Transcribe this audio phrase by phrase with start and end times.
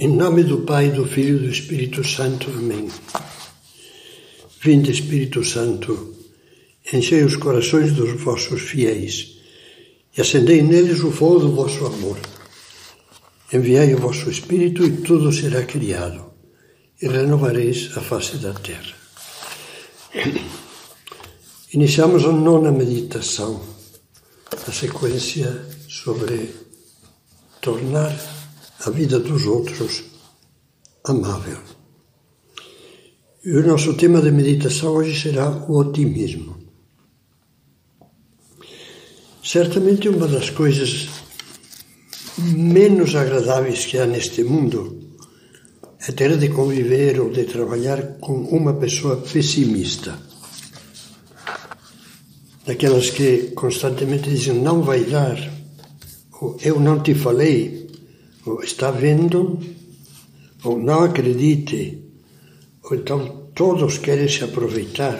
[0.00, 2.48] Em nome do Pai, do Filho e do Espírito Santo.
[2.48, 2.88] Amém.
[4.62, 6.16] Vinde, Espírito Santo,
[6.90, 9.36] enchei os corações dos vossos fiéis
[10.16, 12.18] e acendei neles o fogo do vosso amor.
[13.52, 16.32] Enviai o vosso Espírito e tudo será criado
[17.02, 18.94] e renovareis a face da terra.
[21.74, 23.60] Iniciamos a nona meditação,
[24.66, 26.54] a sequência sobre
[27.60, 28.39] tornar
[28.86, 30.04] a vida dos outros
[31.04, 31.58] amável.
[33.44, 36.58] E o nosso tema de meditação hoje será o otimismo.
[39.42, 41.08] Certamente uma das coisas
[42.38, 44.98] menos agradáveis que há neste mundo
[46.06, 50.18] é ter de conviver ou de trabalhar com uma pessoa pessimista
[52.66, 55.36] daquelas que constantemente dizem não vai dar,
[56.40, 57.79] ou eu não te falei,
[58.52, 59.58] ou está vendo,
[60.64, 61.98] ou não acredite,
[62.84, 65.18] ou então todos querem se aproveitar.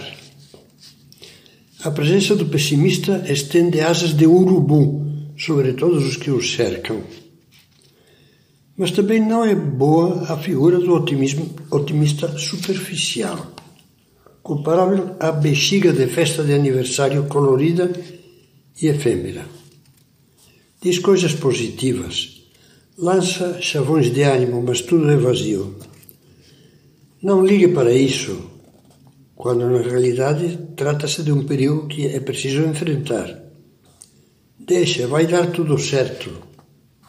[1.83, 7.03] A presença do pessimista estende asas de urubu sobre todos os que o cercam.
[8.77, 13.55] Mas também não é boa a figura do otimismo, otimista superficial
[14.43, 17.93] comparável à bexiga de festa de aniversário colorida
[18.81, 19.45] e efêmera.
[20.83, 22.40] Diz coisas positivas,
[22.97, 25.77] lança chavões de ânimo, mas tudo é vazio.
[27.23, 28.51] Não ligue para isso,
[29.35, 33.43] quando na realidade trata-se de um perigo que é preciso enfrentar.
[34.59, 36.31] Deixa, vai dar tudo certo,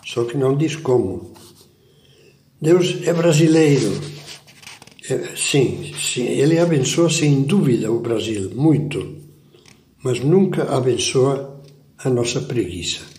[0.06, 1.34] só que não diz como.
[2.62, 3.92] Deus é brasileiro,
[5.10, 9.18] é, sim, sim, ele abençoa sem dúvida o Brasil, muito,
[10.04, 11.62] mas nunca abençoa
[11.98, 13.11] a nossa preguiça.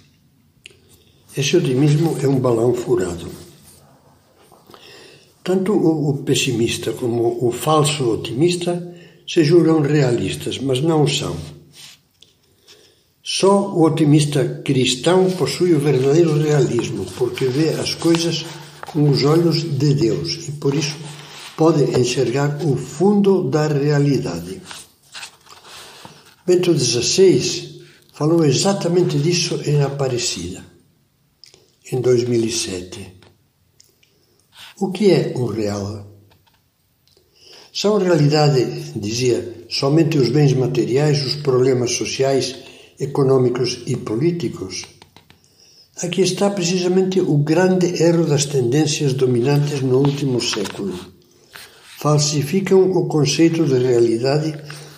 [1.37, 3.27] Esse otimismo é um balão furado.
[5.43, 8.95] Tanto o pessimista como o falso otimista
[9.27, 11.37] se julgam realistas, mas não são.
[13.25, 18.45] Só o otimista cristão possui o verdadeiro realismo, porque vê as coisas
[18.93, 20.97] com os olhos de Deus e por isso
[21.57, 24.61] pode enxergar o fundo da realidade.
[26.47, 27.81] Bento XVI
[28.13, 30.72] falou exatamente disso em Aparecida,
[31.91, 33.21] em 2007.
[34.81, 36.07] O que é o real?
[37.73, 42.57] São realidade, dizia, somente os bens materiais, os problemas sociais,
[43.01, 44.85] econômicos e políticos?
[46.03, 51.13] Aqui está precisamente o grande erro das tendências dominantes no último século
[52.03, 54.53] falsificam o conceito de realidade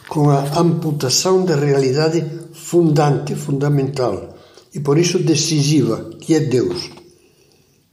[0.09, 2.25] com a amputação da realidade
[2.55, 4.34] fundante, fundamental
[4.75, 6.91] e por isso decisiva, que é Deus.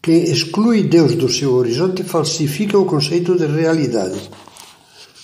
[0.02, 4.20] Quem exclui Deus do seu horizonte falsifica o conceito de realidade.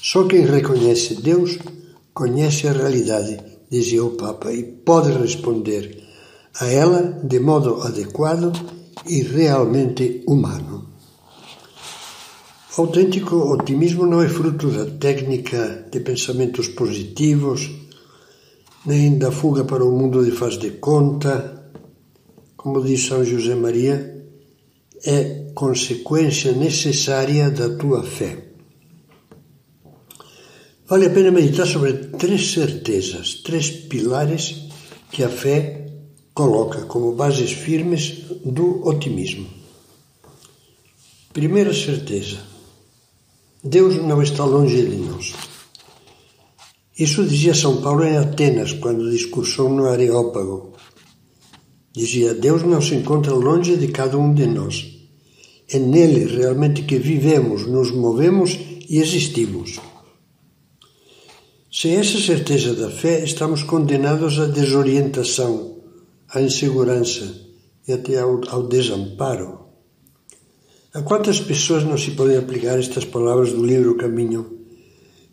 [0.02, 1.58] Só quem reconhece Deus
[2.14, 3.40] conhece a realidade,
[3.72, 6.04] dizia o Papa, e pode responder
[6.60, 8.52] a ela de modo adequado
[9.08, 10.88] e realmente humano.
[12.78, 17.68] Autêntico otimismo não é fruto da técnica de pensamentos positivos,
[18.88, 21.70] nem da fuga para o mundo de faz de conta.
[22.56, 24.26] Como diz São José Maria,
[25.04, 28.46] é consequência necessária da tua fé.
[30.88, 34.70] Vale a pena meditar sobre três certezas, três pilares
[35.12, 35.92] que a fé
[36.34, 39.50] coloca como bases firmes do otimismo.
[41.34, 42.38] Primeira certeza:
[43.62, 45.34] Deus não está longe de nós.
[46.98, 50.74] Isso dizia São Paulo em Atenas, quando discursou no Areópago.
[51.94, 54.98] Dizia: Deus não se encontra longe de cada um de nós.
[55.70, 58.58] É nele realmente que vivemos, nos movemos
[58.90, 59.80] e existimos.
[61.72, 65.78] Sem essa certeza da fé, estamos condenados à desorientação,
[66.30, 67.32] à insegurança
[67.88, 69.60] e até ao, ao desamparo.
[70.94, 74.57] A quantas pessoas não se podem aplicar estas palavras do livro Caminho?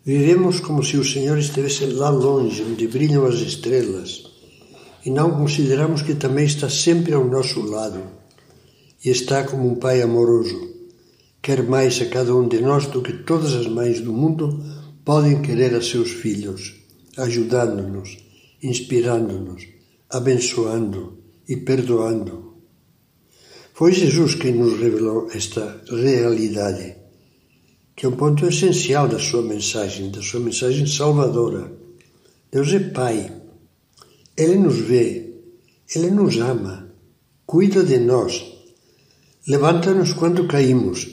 [0.05, 4.23] Vivemos como se o Senhor estivesse lá longe, onde brilham as estrelas,
[5.03, 8.01] e não consideramos que também está sempre ao nosso lado
[9.03, 10.75] e está como um Pai amoroso.
[11.41, 14.63] Quer mais a cada um de nós do que todas as mães do mundo
[15.03, 16.75] podem querer a seus filhos,
[17.17, 18.17] ajudando-nos,
[18.61, 19.67] inspirando-nos,
[20.09, 21.17] abençoando
[21.49, 22.53] e perdoando.
[23.73, 26.95] Foi Jesus quem nos revelou esta realidade,
[27.95, 31.71] que é um ponto essencial da sua mensagem, da sua mensagem salvadora.
[32.51, 33.31] Deus é Pai.
[34.35, 35.33] Ele nos vê,
[35.95, 36.91] Ele nos ama,
[37.45, 38.43] cuida de nós,
[39.47, 41.07] levanta-nos quando caímos,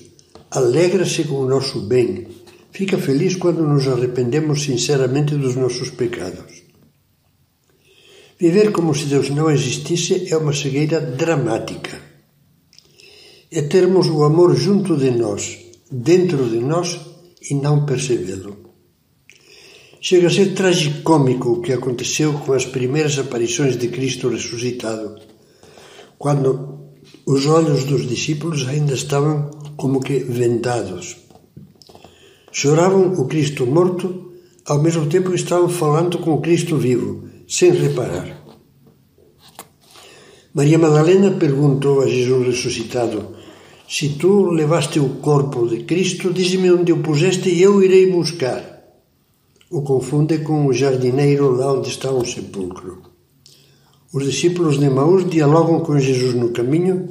[0.51, 2.27] alegra-se com o nosso bem,
[2.73, 6.63] fica feliz quando nos arrependemos sinceramente dos nossos pecados.
[8.41, 12.01] Viver como se Deus não existisse é uma cegueira dramática.
[13.53, 15.62] É termos o amor junto de nós,
[15.93, 16.99] dentro de nós
[17.51, 18.73] e não percebê-lo.
[20.01, 25.21] Chega a ser tragicômico o que aconteceu com as primeiras aparições de Cristo ressuscitado,
[26.19, 26.91] quando
[27.27, 31.19] os olhos dos discípulos ainda estavam como que vendados.
[32.51, 34.33] Choravam o Cristo morto,
[34.67, 38.43] ao mesmo tempo que estavam falando com o Cristo vivo, sem reparar.
[40.55, 43.42] Maria Madalena perguntou a Jesus ressuscitado:
[43.95, 48.63] Se tu levaste o corpo de Cristo, dize-me onde o puseste e eu irei buscar.
[49.71, 53.03] O confunde com o jardineiro lá onde está um sepulcro.
[54.11, 57.11] Os discípulos de Maús dialogam com Jesus no caminho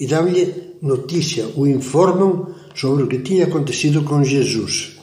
[0.00, 4.96] e dão-lhe notícia, o informam sobre o que tinha acontecido com Jesus.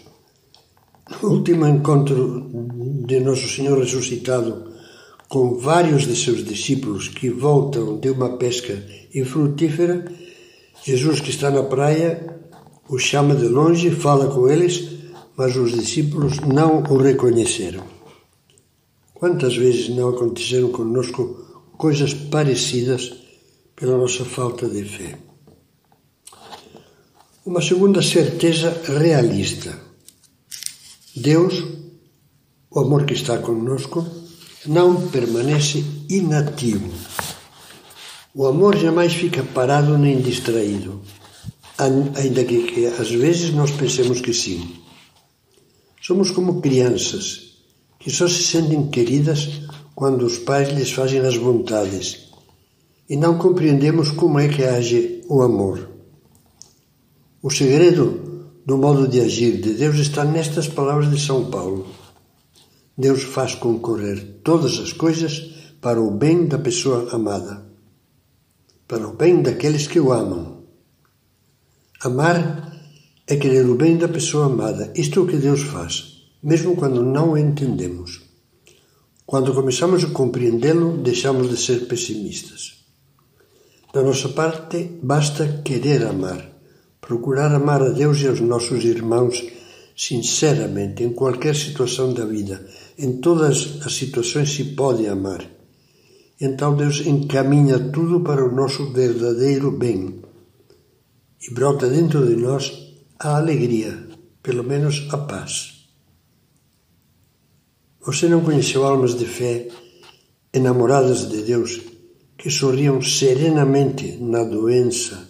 [1.22, 2.50] No último encontro
[3.08, 4.74] de Nosso Senhor ressuscitado
[5.30, 8.78] com vários de seus discípulos que voltam de uma pesca
[9.16, 10.04] infrutífera,
[10.86, 12.42] Jesus, que está na praia,
[12.90, 14.90] os chama de longe, fala com eles,
[15.38, 17.84] mas os discípulos não o reconheceram.
[19.14, 21.24] Quantas vezes não aconteceram conosco
[21.78, 23.14] coisas parecidas
[23.76, 25.18] pela nossa falta de fé?
[27.46, 29.80] Uma segunda certeza realista.
[31.16, 31.64] Deus,
[32.70, 34.06] o amor que está conosco,
[34.66, 36.92] não permanece inativo.
[38.36, 41.02] O amor jamais fica parado nem distraído,
[41.78, 44.76] ainda que, que às vezes nós pensemos que sim.
[46.02, 47.60] Somos como crianças
[48.00, 49.62] que só se sentem queridas
[49.94, 52.30] quando os pais lhes fazem as vontades
[53.08, 55.90] e não compreendemos como é que age o amor.
[57.40, 61.86] O segredo do modo de agir de Deus está nestas palavras de São Paulo.
[62.98, 67.73] Deus faz concorrer todas as coisas para o bem da pessoa amada,
[68.88, 70.64] para o bem daqueles que o amam.
[72.02, 72.78] Amar
[73.28, 74.92] é querer o bem da pessoa amada.
[74.96, 76.14] Isto é o que Deus faz
[76.44, 78.22] mesmo quando não o entendemos.
[79.26, 82.84] Quando começamos a compreendê-lo, deixamos de ser pessimistas.
[83.94, 86.52] Da nossa parte, basta querer amar,
[87.00, 89.42] procurar amar a Deus e aos nossos irmãos
[89.96, 92.68] sinceramente, em qualquer situação da vida.
[92.98, 95.48] Em todas as situações se pode amar.
[96.46, 100.22] Então Deus encaminha tudo para o nosso verdadeiro bem
[101.42, 104.06] e brota dentro de nós a alegria,
[104.42, 105.88] pelo menos a paz.
[108.06, 109.70] Você não conheceu almas de fé,
[110.54, 111.80] enamoradas de Deus,
[112.38, 115.30] que sorriam serenamente na doença,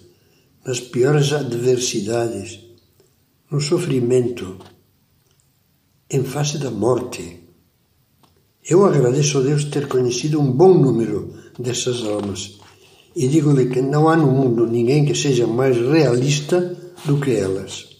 [0.66, 2.59] nas piores adversidades,
[3.51, 4.57] no sofrimento,
[6.09, 7.43] em face da morte?
[8.65, 12.60] Eu agradeço a Deus ter conhecido um bom número dessas almas
[13.13, 17.98] e digo-lhe que não há no mundo ninguém que seja mais realista do que elas.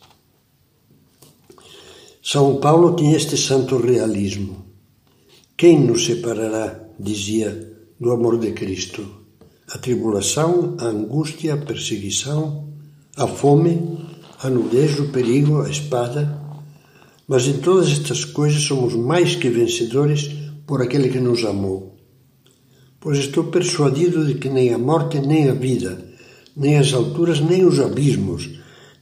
[2.24, 4.66] São Paulo tinha este santo realismo.
[5.58, 9.06] Quem nos separará, dizia, do amor de Cristo?
[9.70, 12.70] A tribulação, a angústia, a perseguição,
[13.18, 14.00] a fome,
[14.42, 16.42] a nudez, o perigo, a espada.
[17.28, 21.98] Mas em todas estas coisas somos mais que vencedores por aquele que nos amou.
[23.00, 26.04] Pois estou persuadido de que nem a morte, nem a vida,
[26.56, 28.50] nem as alturas, nem os abismos,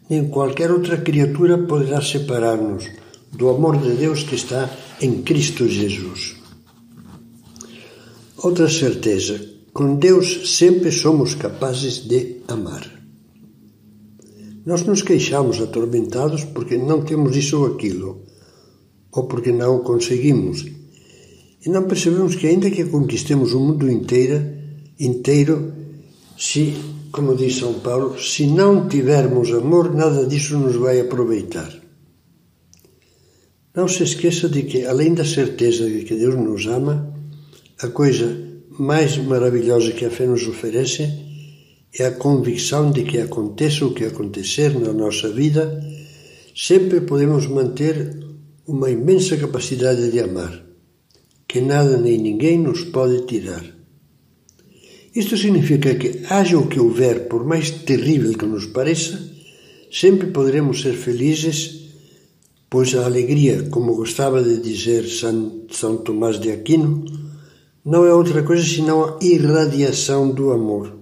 [0.09, 2.85] nem qualquer outra criatura poderá separar-nos
[3.31, 6.35] do amor de Deus que está em Cristo Jesus.
[8.37, 9.39] Outra certeza:
[9.71, 12.89] com Deus sempre somos capazes de amar.
[14.65, 18.23] Nós nos queixamos atormentados porque não temos isso ou aquilo,
[19.11, 20.65] ou porque não o conseguimos.
[21.65, 24.41] E não percebemos que, ainda que conquistemos o mundo inteiro,
[24.99, 25.73] inteiro,
[26.37, 26.73] se,
[27.11, 31.71] como diz São Paulo, se não tivermos amor, nada disso nos vai aproveitar.
[33.75, 37.13] Não se esqueça de que, além da certeza de que Deus nos ama,
[37.79, 38.37] a coisa
[38.79, 41.09] mais maravilhosa que a fé nos oferece
[41.93, 45.79] é a convicção de que aconteça o que acontecer na nossa vida,
[46.55, 48.17] sempre podemos manter
[48.67, 50.70] uma imensa capacidade de amar,
[51.51, 53.65] que nada nem ninguém nos pode tirar.
[55.13, 59.19] Isto significa que, haja o que houver, por mais terrível que nos pareça,
[59.91, 61.59] sempre poderemos ser felizes
[62.69, 67.03] pois a alegria, como gostava de dizer São, São Tomás de Aquino,
[67.83, 70.95] não é outra coisa senão a irradiação do amor.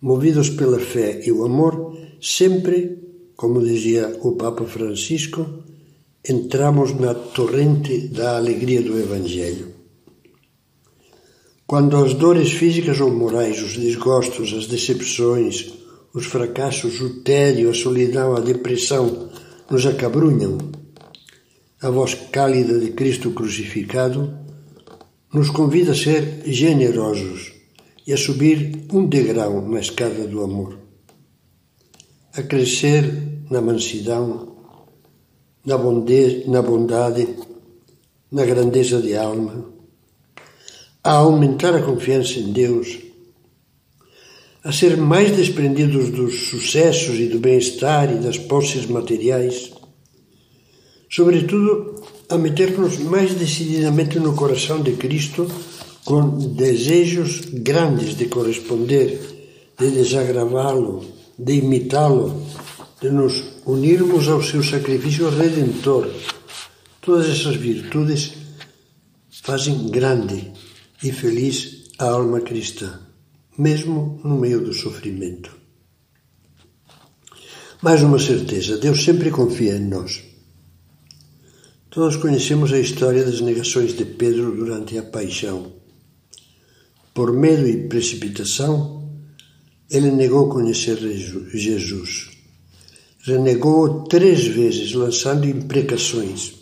[0.00, 3.02] movidos pela fé e o amor, sempre,
[3.34, 5.64] como dizia o Papa Francisco,
[6.26, 9.74] entramos na torrente da alegria do Evangelho.
[11.66, 15.72] Quando as dores físicas ou morais, os desgostos, as decepções,
[16.14, 19.28] os fracassos, o tédio, a solidão, a depressão
[19.70, 20.58] nos acabrunham,
[21.82, 24.32] a voz cálida de Cristo crucificado
[25.32, 27.52] nos convida a ser generosos
[28.06, 30.78] e a subir um degrau na escada do amor,
[32.32, 34.53] a crescer na mansidão,
[35.64, 37.28] na, bonde, na bondade,
[38.30, 39.66] na grandeza de alma,
[41.02, 42.98] a aumentar a confiança em Deus,
[44.62, 49.72] a ser mais desprendidos dos sucessos e do bem-estar e das posses materiais,
[51.10, 55.46] sobretudo a meter-nos mais decididamente no coração de Cristo
[56.04, 59.20] com desejos grandes de corresponder,
[59.78, 61.04] de desagravá-lo,
[61.38, 62.42] de imitá-lo,
[63.04, 66.10] de nos unirmos ao seu sacrifício redentor.
[67.02, 68.32] Todas essas virtudes
[69.42, 70.50] fazem grande
[71.02, 72.98] e feliz a alma cristã,
[73.58, 75.54] mesmo no meio do sofrimento.
[77.82, 80.22] Mais uma certeza: Deus sempre confia em nós.
[81.90, 85.74] Todos conhecemos a história das negações de Pedro durante a paixão.
[87.12, 89.12] Por medo e precipitação,
[89.90, 90.96] ele negou conhecer
[91.52, 92.32] Jesus.
[93.26, 96.54] Renegou-o três vezes, lançando imprecações.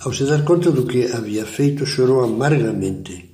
[0.00, 3.28] Ao se dar conta do que havia feito, chorou amargamente.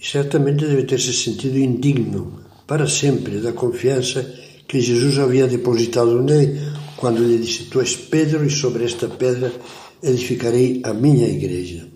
[0.00, 4.22] E certamente deve ter se sentido indigno para sempre da confiança
[4.66, 6.60] que Jesus havia depositado nele
[6.96, 9.52] quando lhe disse: Tu és Pedro, e sobre esta pedra
[10.02, 11.88] edificarei a minha igreja.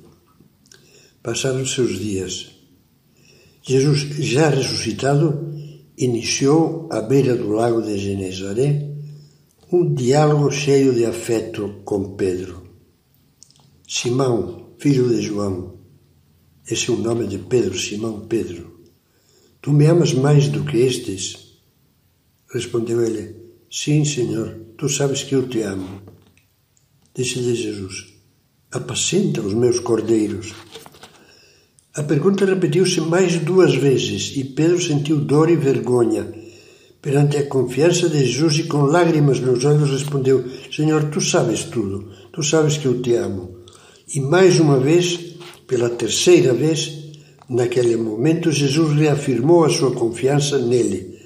[1.23, 2.51] Passaram seus dias.
[3.63, 5.52] Jesus, já ressuscitado,
[5.97, 8.91] iniciou à beira do lago de Genezaré
[9.71, 12.63] um diálogo cheio de afeto com Pedro.
[13.89, 15.79] Simão, filho de João,
[16.69, 18.81] esse é o nome de Pedro, Simão Pedro.
[19.61, 21.59] Tu me amas mais do que estes?
[22.53, 23.37] Respondeu ele:
[23.71, 26.03] Sim, Senhor, tu sabes que eu te amo.
[27.15, 28.15] Disse-lhe Jesus:
[28.71, 30.53] Apacenta os meus cordeiros.
[31.95, 36.27] A pergunta repetiu-se mais duas vezes e Pedro sentiu dor e vergonha.
[37.03, 40.43] Perante a confiança de Jesus e com lágrimas nos olhos respondeu:
[40.75, 43.59] Senhor, tu sabes tudo, tu sabes que eu te amo.
[44.15, 47.13] E mais uma vez, pela terceira vez,
[47.47, 51.19] naquele momento, Jesus reafirmou a sua confiança nele.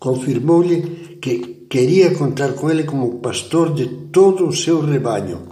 [0.00, 5.46] Confirmou-lhe que queria contar com ele como pastor de todo o seu rebanho,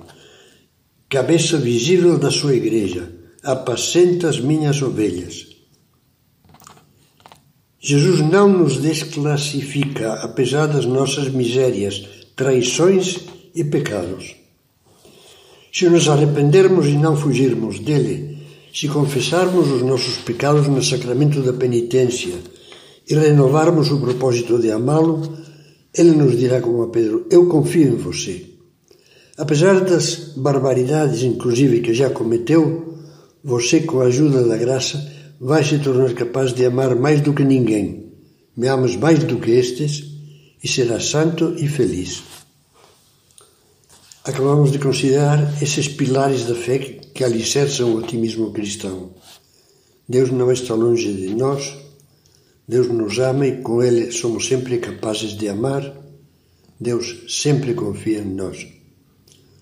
[1.09, 3.16] cabeça visível da sua igreja
[3.47, 5.47] apacenta as minhas ovelhas.
[7.79, 13.21] Jesus não nos desclassifica, apesar das nossas misérias, traições
[13.55, 14.35] e pecados.
[15.73, 18.37] Se nos arrependermos e não fugirmos dele,
[18.75, 22.35] se confessarmos os nossos pecados no sacramento da penitência
[23.09, 25.23] e renovarmos o propósito de amá-lo,
[25.97, 28.45] ele nos dirá como a Pedro: Eu confio em você.
[29.39, 32.87] Apesar das barbaridades, inclusive, que já cometeu,
[33.47, 35.01] você, com a ajuda da graça,
[35.41, 38.13] vai se tornar capaz de amar mais do que ninguém.
[38.57, 40.03] Me amas mais do que estes
[40.65, 42.25] e serás santo e feliz.
[44.25, 46.81] Acabamos de considerar esses pilares da fé
[47.15, 49.11] que alicerçam o otimismo cristão.
[50.09, 51.73] Deus não está longe de nós,
[52.67, 55.97] Deus nos ama e com Ele somos sempre capazes de amar.
[56.81, 58.67] Deus sempre confia em nós.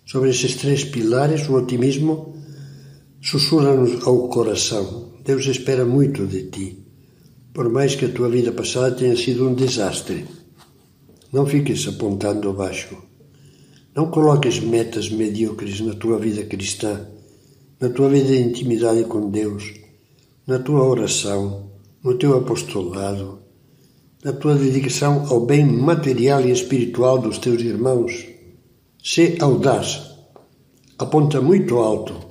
[0.06, 2.34] Sobre esses três pilares, o otimismo
[3.24, 6.84] Sussurra-nos ao coração: Deus espera muito de ti,
[7.54, 10.26] por mais que a tua vida passada tenha sido um desastre.
[11.32, 12.94] Não fiques apontando abaixo.
[13.96, 17.08] Não coloques metas medíocres na tua vida cristã,
[17.80, 19.72] na tua vida de intimidade com Deus,
[20.46, 21.70] na tua oração,
[22.02, 23.38] no teu apostolado,
[24.22, 28.26] na tua dedicação ao bem material e espiritual dos teus irmãos.
[29.02, 30.10] Sê audaz.
[30.98, 32.23] Aponta muito alto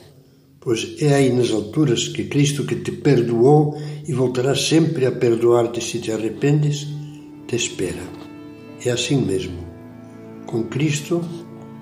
[0.63, 3.77] pois é aí nas alturas que Cristo que te perdoou
[4.07, 6.87] e voltará sempre a perdoar-te se te arrependes,
[7.45, 8.03] te espera.
[8.85, 9.57] É assim mesmo.
[10.45, 11.21] Com Cristo,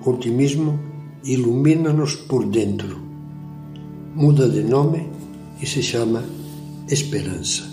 [0.04, 0.80] o otimismo
[1.24, 3.00] ilumina-nos por dentro.
[4.14, 5.08] Muda de nome
[5.60, 6.24] e se chama
[6.88, 7.71] esperança.